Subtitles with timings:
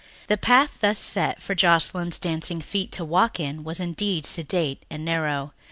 [0.29, 5.05] The path thus set for Joscelyn's dancing feet to walk in was indeed sedate and
[5.05, 5.53] narrow.